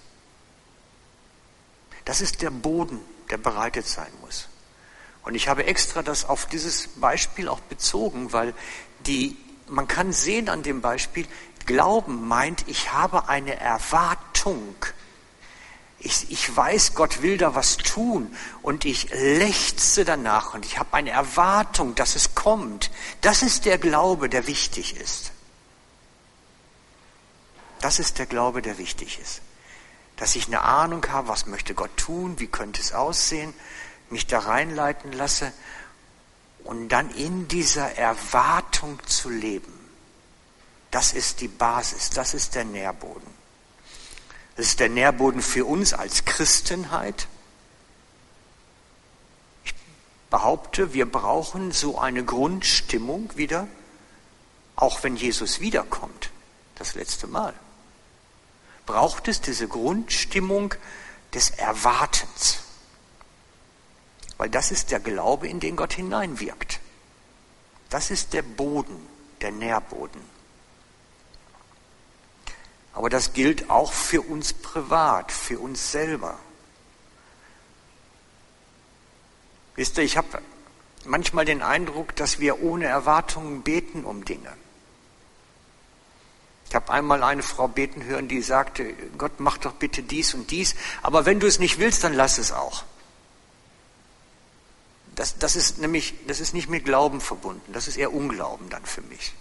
Das 2.04 2.20
ist 2.20 2.42
der 2.42 2.50
Boden, 2.50 3.00
der 3.30 3.38
bereitet 3.38 3.86
sein 3.86 4.12
muss. 4.20 4.48
Und 5.22 5.34
ich 5.34 5.48
habe 5.48 5.64
extra 5.64 6.02
das 6.02 6.26
auf 6.26 6.46
dieses 6.46 6.88
Beispiel 6.96 7.48
auch 7.48 7.60
bezogen, 7.60 8.32
weil 8.32 8.52
die, 9.06 9.36
man 9.68 9.88
kann 9.88 10.12
sehen 10.12 10.48
an 10.48 10.62
dem 10.62 10.80
Beispiel, 10.80 11.26
Glauben 11.66 12.28
meint, 12.28 12.64
ich 12.68 12.92
habe 12.92 13.28
eine 13.28 13.58
Erwartung. 13.58 14.76
Ich, 15.98 16.30
ich 16.30 16.54
weiß, 16.54 16.94
Gott 16.94 17.22
will 17.22 17.38
da 17.38 17.54
was 17.54 17.78
tun 17.78 18.36
und 18.60 18.84
ich 18.84 19.08
lechze 19.10 20.04
danach 20.04 20.52
und 20.52 20.66
ich 20.66 20.78
habe 20.78 20.92
eine 20.92 21.10
Erwartung, 21.10 21.94
dass 21.94 22.16
es 22.16 22.34
kommt. 22.34 22.90
Das 23.22 23.42
ist 23.42 23.64
der 23.64 23.78
Glaube, 23.78 24.28
der 24.28 24.46
wichtig 24.46 24.96
ist. 24.96 25.32
Das 27.84 27.98
ist 27.98 28.18
der 28.18 28.24
Glaube, 28.24 28.62
der 28.62 28.78
wichtig 28.78 29.20
ist. 29.20 29.42
Dass 30.16 30.36
ich 30.36 30.46
eine 30.46 30.62
Ahnung 30.62 31.06
habe, 31.10 31.28
was 31.28 31.44
möchte 31.44 31.74
Gott 31.74 31.94
tun, 31.98 32.40
wie 32.40 32.46
könnte 32.46 32.80
es 32.80 32.94
aussehen, 32.94 33.52
mich 34.08 34.26
da 34.26 34.38
reinleiten 34.38 35.12
lasse 35.12 35.52
und 36.60 36.88
dann 36.88 37.10
in 37.10 37.46
dieser 37.46 37.94
Erwartung 37.98 38.98
zu 39.06 39.28
leben. 39.28 39.70
Das 40.92 41.12
ist 41.12 41.42
die 41.42 41.48
Basis, 41.48 42.08
das 42.08 42.32
ist 42.32 42.54
der 42.54 42.64
Nährboden. 42.64 43.28
Das 44.56 44.64
ist 44.64 44.80
der 44.80 44.88
Nährboden 44.88 45.42
für 45.42 45.66
uns 45.66 45.92
als 45.92 46.24
Christenheit. 46.24 47.28
Ich 49.62 49.74
behaupte, 50.30 50.94
wir 50.94 51.04
brauchen 51.04 51.70
so 51.70 51.98
eine 51.98 52.24
Grundstimmung 52.24 53.36
wieder, 53.36 53.68
auch 54.74 55.02
wenn 55.02 55.16
Jesus 55.16 55.60
wiederkommt, 55.60 56.30
das 56.76 56.94
letzte 56.94 57.26
Mal 57.26 57.52
braucht 58.86 59.28
es 59.28 59.40
diese 59.40 59.68
Grundstimmung 59.68 60.74
des 61.32 61.50
Erwartens. 61.50 62.60
Weil 64.36 64.50
das 64.50 64.70
ist 64.70 64.90
der 64.90 65.00
Glaube, 65.00 65.48
in 65.48 65.60
den 65.60 65.76
Gott 65.76 65.92
hineinwirkt. 65.92 66.80
Das 67.90 68.10
ist 68.10 68.32
der 68.32 68.42
Boden, 68.42 68.96
der 69.40 69.52
Nährboden. 69.52 70.20
Aber 72.92 73.10
das 73.10 73.32
gilt 73.32 73.70
auch 73.70 73.92
für 73.92 74.22
uns 74.22 74.52
privat, 74.52 75.32
für 75.32 75.58
uns 75.58 75.90
selber. 75.92 76.38
Wisst 79.74 79.98
ihr, 79.98 80.04
ich 80.04 80.16
habe 80.16 80.40
manchmal 81.04 81.44
den 81.44 81.62
Eindruck, 81.62 82.14
dass 82.14 82.38
wir 82.38 82.62
ohne 82.62 82.86
Erwartungen 82.86 83.62
beten 83.62 84.04
um 84.04 84.24
Dinge. 84.24 84.52
Ich 86.74 86.76
habe 86.76 86.92
einmal 86.92 87.22
eine 87.22 87.44
Frau 87.44 87.68
beten 87.68 88.02
hören, 88.02 88.26
die 88.26 88.42
sagte, 88.42 88.94
Gott 89.16 89.38
mach 89.38 89.58
doch 89.58 89.74
bitte 89.74 90.02
dies 90.02 90.34
und 90.34 90.50
dies, 90.50 90.74
aber 91.02 91.24
wenn 91.24 91.38
du 91.38 91.46
es 91.46 91.60
nicht 91.60 91.78
willst, 91.78 92.02
dann 92.02 92.14
lass 92.14 92.36
es 92.38 92.50
auch. 92.50 92.82
Das, 95.14 95.38
das 95.38 95.54
ist 95.54 95.78
nämlich, 95.78 96.14
das 96.26 96.40
ist 96.40 96.52
nicht 96.52 96.68
mit 96.68 96.84
Glauben 96.84 97.20
verbunden, 97.20 97.72
das 97.72 97.86
ist 97.86 97.96
eher 97.96 98.12
Unglauben 98.12 98.70
dann 98.70 98.84
für 98.84 99.02
mich. 99.02 99.34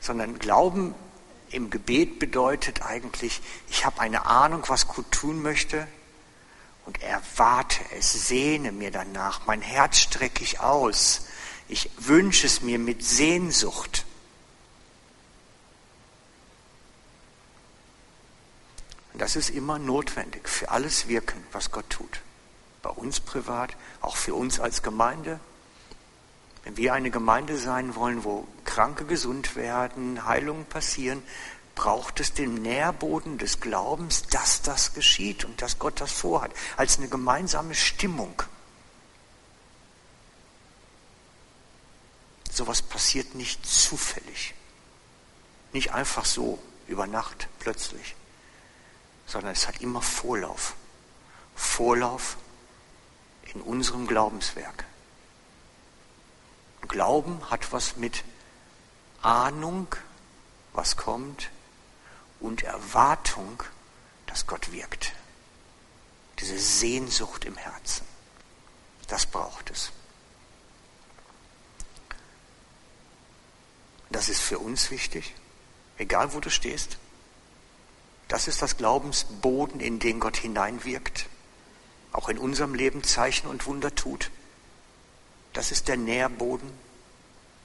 Sondern 0.00 0.38
Glauben 0.38 0.94
im 1.50 1.68
Gebet 1.68 2.18
bedeutet 2.18 2.80
eigentlich, 2.80 3.42
ich 3.68 3.84
habe 3.84 4.00
eine 4.00 4.24
Ahnung, 4.24 4.62
was 4.68 4.88
Gott 4.88 5.12
tun 5.12 5.42
möchte 5.42 5.86
und 6.86 7.02
erwarte 7.02 7.80
es, 7.98 8.28
sehne 8.28 8.72
mir 8.72 8.92
danach, 8.92 9.46
mein 9.46 9.60
Herz 9.60 9.98
strecke 9.98 10.42
ich 10.42 10.60
aus, 10.60 11.26
ich 11.68 11.90
wünsche 11.98 12.46
es 12.46 12.62
mir 12.62 12.78
mit 12.78 13.04
Sehnsucht. 13.04 14.01
Das 19.22 19.36
ist 19.36 19.50
immer 19.50 19.78
notwendig 19.78 20.48
für 20.48 20.70
alles 20.70 21.06
Wirken, 21.06 21.40
was 21.52 21.70
Gott 21.70 21.88
tut. 21.88 22.22
Bei 22.82 22.90
uns 22.90 23.20
privat, 23.20 23.76
auch 24.00 24.16
für 24.16 24.34
uns 24.34 24.58
als 24.58 24.82
Gemeinde. 24.82 25.38
Wenn 26.64 26.76
wir 26.76 26.92
eine 26.92 27.12
Gemeinde 27.12 27.56
sein 27.56 27.94
wollen, 27.94 28.24
wo 28.24 28.48
Kranke 28.64 29.04
gesund 29.04 29.54
werden, 29.54 30.26
Heilungen 30.26 30.64
passieren, 30.64 31.22
braucht 31.76 32.18
es 32.18 32.32
den 32.34 32.54
Nährboden 32.62 33.38
des 33.38 33.60
Glaubens, 33.60 34.24
dass 34.26 34.62
das 34.62 34.92
geschieht 34.92 35.44
und 35.44 35.62
dass 35.62 35.78
Gott 35.78 36.00
das 36.00 36.10
vorhat, 36.10 36.50
als 36.76 36.98
eine 36.98 37.06
gemeinsame 37.06 37.76
Stimmung. 37.76 38.42
Sowas 42.50 42.82
passiert 42.82 43.36
nicht 43.36 43.64
zufällig, 43.64 44.54
nicht 45.72 45.92
einfach 45.92 46.24
so 46.24 46.58
über 46.88 47.06
Nacht 47.06 47.46
plötzlich 47.60 48.16
sondern 49.32 49.52
es 49.52 49.66
hat 49.66 49.80
immer 49.80 50.02
Vorlauf. 50.02 50.76
Vorlauf 51.54 52.36
in 53.54 53.62
unserem 53.62 54.06
Glaubenswerk. 54.06 54.84
Glauben 56.86 57.50
hat 57.50 57.72
was 57.72 57.96
mit 57.96 58.24
Ahnung, 59.22 59.86
was 60.74 60.96
kommt, 60.98 61.48
und 62.40 62.62
Erwartung, 62.62 63.62
dass 64.26 64.46
Gott 64.46 64.70
wirkt. 64.70 65.14
Diese 66.38 66.58
Sehnsucht 66.58 67.46
im 67.46 67.56
Herzen. 67.56 68.04
Das 69.06 69.24
braucht 69.24 69.70
es. 69.70 69.92
Das 74.10 74.28
ist 74.28 74.42
für 74.42 74.58
uns 74.58 74.90
wichtig, 74.90 75.34
egal 75.96 76.34
wo 76.34 76.40
du 76.40 76.50
stehst. 76.50 76.98
Das 78.32 78.48
ist 78.48 78.62
das 78.62 78.78
Glaubensboden, 78.78 79.78
in 79.78 79.98
den 79.98 80.18
Gott 80.18 80.38
hineinwirkt, 80.38 81.26
auch 82.12 82.30
in 82.30 82.38
unserem 82.38 82.74
Leben 82.74 83.04
Zeichen 83.04 83.46
und 83.46 83.66
Wunder 83.66 83.94
tut. 83.94 84.30
Das 85.52 85.70
ist 85.70 85.86
der 85.86 85.98
Nährboden, 85.98 86.70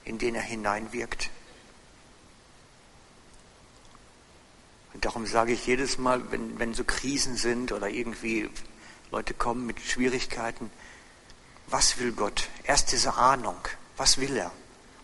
in 0.04 0.18
den 0.18 0.36
er 0.36 0.42
hineinwirkt. 0.42 1.30
Und 4.94 5.06
darum 5.06 5.26
sage 5.26 5.54
ich 5.54 5.66
jedes 5.66 6.00
Mal, 6.00 6.34
wenn, 6.34 6.60
wenn 6.60 6.74
so 6.74 6.84
Krisen 6.84 7.38
sind 7.38 7.72
oder 7.72 7.88
irgendwie 7.88 8.50
Leute 9.10 9.34
kommen 9.34 9.66
mit 9.66 9.80
Schwierigkeiten, 9.80 10.70
was 11.68 11.98
will 11.98 12.12
Gott? 12.12 12.50
Erst 12.66 12.92
diese 12.92 13.14
Ahnung. 13.14 13.56
Was 13.96 14.18
will 14.18 14.36
er? 14.36 14.52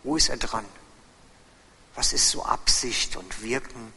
Wo 0.03 0.17
ist 0.17 0.27
er 0.27 0.35
dran? 0.35 0.65
Was 1.95 2.11
ist 2.11 2.31
so 2.31 2.43
Absicht 2.43 3.15
und 3.15 3.41
Wirken? 3.41 3.93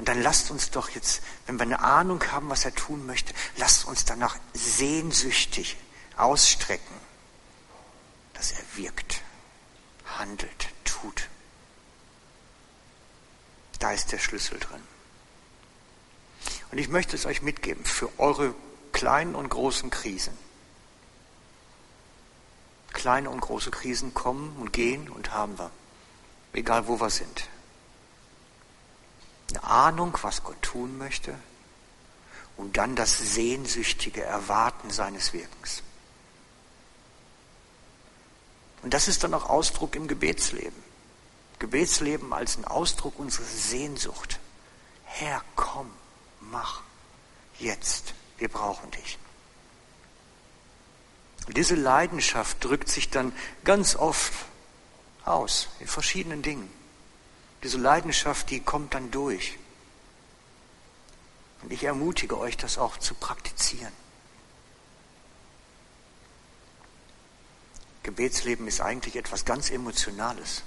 Und 0.00 0.08
dann 0.08 0.22
lasst 0.22 0.50
uns 0.50 0.70
doch 0.70 0.88
jetzt, 0.88 1.20
wenn 1.44 1.58
wir 1.58 1.64
eine 1.64 1.80
Ahnung 1.80 2.24
haben, 2.32 2.48
was 2.48 2.64
er 2.64 2.74
tun 2.74 3.04
möchte, 3.04 3.34
lasst 3.58 3.84
uns 3.84 4.06
danach 4.06 4.38
sehnsüchtig 4.54 5.76
ausstrecken, 6.16 6.94
dass 8.32 8.52
er 8.52 8.62
wirkt, 8.76 9.20
handelt, 10.16 10.68
tut. 10.84 11.28
Da 13.78 13.92
ist 13.92 14.10
der 14.10 14.18
Schlüssel 14.18 14.58
drin. 14.58 14.80
Und 16.72 16.78
ich 16.78 16.88
möchte 16.88 17.14
es 17.14 17.26
euch 17.26 17.42
mitgeben 17.42 17.84
für 17.84 18.08
eure 18.18 18.54
kleinen 18.92 19.34
und 19.34 19.50
großen 19.50 19.90
Krisen. 19.90 20.32
Kleine 22.94 23.28
und 23.28 23.42
große 23.42 23.70
Krisen 23.70 24.14
kommen 24.14 24.56
und 24.56 24.72
gehen 24.72 25.10
und 25.10 25.32
haben 25.32 25.58
wir, 25.58 25.70
egal 26.54 26.86
wo 26.86 26.98
wir 26.98 27.10
sind 27.10 27.50
eine 29.50 29.64
Ahnung, 29.64 30.16
was 30.22 30.42
Gott 30.42 30.60
tun 30.62 30.98
möchte 30.98 31.34
und 32.56 32.76
dann 32.76 32.96
das 32.96 33.16
sehnsüchtige 33.18 34.22
Erwarten 34.22 34.90
seines 34.90 35.32
Wirkens. 35.32 35.82
Und 38.82 38.94
das 38.94 39.08
ist 39.08 39.24
dann 39.24 39.34
auch 39.34 39.48
Ausdruck 39.48 39.94
im 39.96 40.08
Gebetsleben. 40.08 40.82
Gebetsleben 41.58 42.32
als 42.32 42.56
ein 42.56 42.64
Ausdruck 42.64 43.18
unserer 43.18 43.44
Sehnsucht. 43.44 44.40
Herr, 45.04 45.42
komm, 45.56 45.90
mach, 46.40 46.82
jetzt, 47.58 48.14
wir 48.38 48.48
brauchen 48.48 48.90
dich. 48.90 49.18
Und 51.46 51.56
diese 51.56 51.74
Leidenschaft 51.74 52.62
drückt 52.64 52.88
sich 52.88 53.10
dann 53.10 53.32
ganz 53.64 53.96
oft 53.96 54.32
aus 55.24 55.68
in 55.80 55.86
verschiedenen 55.86 56.42
Dingen. 56.42 56.70
Diese 57.62 57.78
Leidenschaft, 57.78 58.50
die 58.50 58.60
kommt 58.60 58.94
dann 58.94 59.10
durch. 59.10 59.58
Und 61.62 61.72
ich 61.72 61.84
ermutige 61.84 62.38
euch, 62.38 62.56
das 62.56 62.78
auch 62.78 62.96
zu 62.96 63.14
praktizieren. 63.14 63.92
Gebetsleben 68.02 68.66
ist 68.66 68.80
eigentlich 68.80 69.16
etwas 69.16 69.44
ganz 69.44 69.70
Emotionales, 69.70 70.62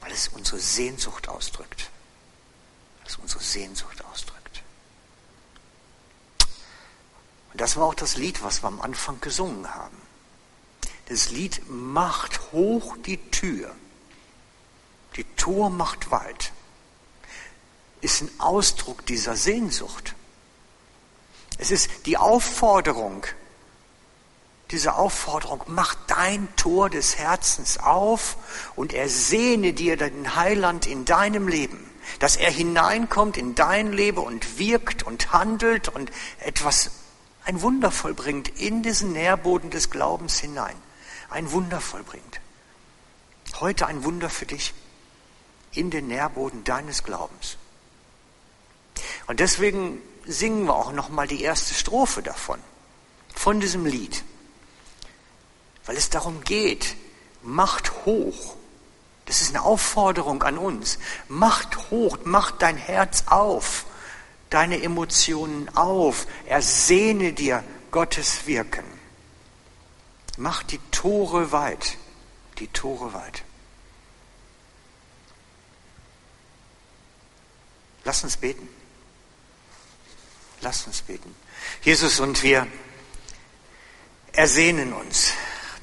weil 0.00 0.10
es 0.10 0.28
unsere 0.28 0.58
Sehnsucht 0.58 1.28
ausdrückt. 1.28 1.88
Weil 2.98 3.06
es 3.06 3.16
unsere 3.16 3.42
Sehnsucht 3.42 4.04
ausdrückt. 4.04 4.62
Und 7.52 7.60
das 7.60 7.76
war 7.76 7.84
auch 7.84 7.94
das 7.94 8.16
Lied, 8.16 8.42
was 8.42 8.62
wir 8.62 8.68
am 8.68 8.80
Anfang 8.80 9.20
gesungen 9.20 9.72
haben. 9.72 9.96
Das 11.06 11.30
Lied 11.30 11.62
macht 11.68 12.52
hoch 12.52 12.96
die 13.04 13.18
Tür, 13.30 13.74
die 15.16 15.24
Tor 15.36 15.70
macht 15.70 16.10
weit, 16.10 16.52
ist 18.00 18.22
ein 18.22 18.30
Ausdruck 18.38 19.06
dieser 19.06 19.36
Sehnsucht. 19.36 20.14
Es 21.58 21.70
ist 21.70 21.88
die 22.06 22.16
Aufforderung, 22.16 23.24
diese 24.70 24.94
Aufforderung, 24.94 25.62
mach 25.66 25.94
dein 26.06 26.48
Tor 26.56 26.88
des 26.88 27.18
Herzens 27.18 27.78
auf 27.78 28.36
und 28.74 28.94
ersehne 28.94 29.74
dir 29.74 29.96
den 29.96 30.34
Heiland 30.34 30.86
in 30.86 31.04
deinem 31.04 31.46
Leben, 31.46 31.78
dass 32.18 32.36
er 32.36 32.50
hineinkommt 32.50 33.36
in 33.36 33.54
dein 33.54 33.92
Leben 33.92 34.18
und 34.18 34.58
wirkt 34.58 35.02
und 35.02 35.32
handelt 35.32 35.88
und 35.88 36.10
etwas, 36.40 36.90
ein 37.44 37.60
Wunder 37.60 37.90
vollbringt 37.90 38.48
in 38.60 38.82
diesen 38.82 39.12
Nährboden 39.12 39.70
des 39.70 39.90
Glaubens 39.90 40.38
hinein. 40.38 40.76
Ein 41.28 41.50
Wunder 41.52 41.80
vollbringt. 41.80 42.40
Heute 43.60 43.86
ein 43.86 44.04
Wunder 44.04 44.30
für 44.30 44.46
dich 44.46 44.74
in 45.72 45.90
den 45.90 46.08
Nährboden 46.08 46.64
deines 46.64 47.04
Glaubens. 47.04 47.56
Und 49.26 49.40
deswegen 49.40 49.98
singen 50.26 50.66
wir 50.66 50.74
auch 50.74 50.92
nochmal 50.92 51.26
die 51.26 51.42
erste 51.42 51.74
Strophe 51.74 52.22
davon, 52.22 52.58
von 53.34 53.60
diesem 53.60 53.86
Lied 53.86 54.22
weil 55.86 55.96
es 55.96 56.10
darum 56.10 56.42
geht, 56.44 56.96
macht 57.42 57.92
hoch. 58.04 58.56
Das 59.26 59.40
ist 59.40 59.50
eine 59.50 59.64
Aufforderung 59.64 60.42
an 60.42 60.58
uns. 60.58 60.98
Macht 61.28 61.90
hoch, 61.90 62.18
macht 62.24 62.62
dein 62.62 62.76
Herz 62.76 63.24
auf, 63.26 63.86
deine 64.50 64.82
Emotionen 64.82 65.68
auf, 65.76 66.26
ersehne 66.46 67.32
dir 67.32 67.64
Gottes 67.90 68.46
Wirken. 68.46 68.84
Mach 70.36 70.62
die 70.62 70.80
Tore 70.90 71.52
weit, 71.52 71.98
die 72.58 72.68
Tore 72.68 73.12
weit. 73.12 73.44
Lass 78.04 78.24
uns 78.24 78.36
beten. 78.36 78.68
Lass 80.60 80.86
uns 80.86 81.02
beten. 81.02 81.34
Jesus 81.82 82.20
und 82.20 82.42
wir 82.42 82.66
ersehnen 84.32 84.92
uns 84.92 85.32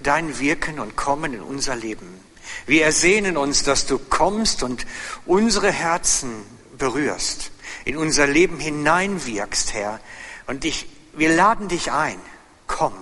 dein 0.02 0.40
Wirken 0.40 0.80
und 0.80 0.96
Kommen 0.96 1.34
in 1.34 1.42
unser 1.42 1.76
Leben. 1.76 2.24
Wir 2.66 2.86
ersehnen 2.86 3.38
uns, 3.38 3.64
dass 3.64 3.86
du 3.86 3.98
kommst 3.98 4.64
und 4.64 4.86
unsere 5.26 5.72
Herzen 5.72 6.44
berührst, 6.78 7.52
in 7.86 7.98
unser 7.98 8.28
Leben 8.28 8.60
hineinwirkst, 8.60 9.74
Herr. 9.74 10.00
Und 10.48 10.66
ich, 10.66 10.88
wir 11.14 11.30
laden 11.36 11.68
dich 11.68 11.92
ein, 11.92 12.20
komm 12.68 12.94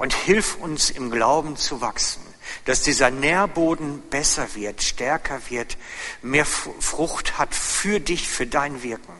und 0.00 0.14
hilf 0.14 0.56
uns 0.56 0.88
im 0.90 1.10
Glauben 1.10 1.56
zu 1.56 1.82
wachsen, 1.82 2.22
dass 2.64 2.82
dieser 2.82 3.10
Nährboden 3.10 4.02
besser 4.10 4.54
wird, 4.54 4.82
stärker 4.82 5.40
wird, 5.48 5.76
mehr 6.22 6.46
Frucht 6.46 7.38
hat 7.38 7.54
für 7.54 8.00
dich, 8.00 8.28
für 8.28 8.46
dein 8.46 8.82
Wirken. 8.82 9.14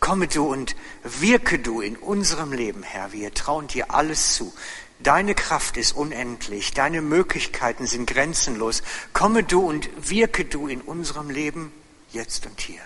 Komme 0.00 0.28
du 0.28 0.46
und 0.46 0.76
wirke 1.02 1.58
du 1.58 1.80
in 1.80 1.96
unserem 1.96 2.52
Leben, 2.52 2.82
Herr. 2.82 3.12
Wir 3.12 3.32
trauen 3.34 3.66
dir 3.66 3.92
alles 3.92 4.34
zu. 4.34 4.52
Deine 4.98 5.34
Kraft 5.34 5.76
ist 5.76 5.92
unendlich, 5.92 6.72
deine 6.72 7.02
Möglichkeiten 7.02 7.86
sind 7.86 8.06
grenzenlos. 8.06 8.82
Komme 9.12 9.42
du 9.42 9.66
und 9.66 9.88
wirke 9.96 10.44
du 10.44 10.68
in 10.68 10.80
unserem 10.80 11.28
Leben 11.30 11.72
jetzt 12.12 12.46
und 12.46 12.60
hier. 12.60 12.80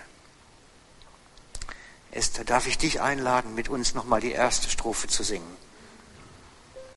Esther, 2.11 2.43
darf 2.43 2.67
ich 2.67 2.77
dich 2.77 2.99
einladen, 2.99 3.55
mit 3.55 3.69
uns 3.69 3.93
nochmal 3.93 4.19
die 4.19 4.31
erste 4.31 4.69
Strophe 4.69 5.07
zu 5.07 5.23
singen? 5.23 5.60